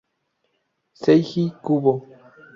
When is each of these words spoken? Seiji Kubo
Seiji 1.01 1.43
Kubo 1.63 1.93